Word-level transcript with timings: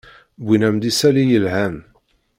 Wwiɣ-am-d 0.45 0.83
isalli 0.91 1.25
yelhan. 1.25 1.75